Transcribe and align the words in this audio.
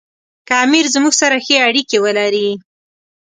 که 0.47 0.53
امیر 0.63 0.85
زموږ 0.95 1.13
سره 1.21 1.37
ښې 1.45 1.57
اړیکې 1.67 1.97
ولري. 2.05 2.49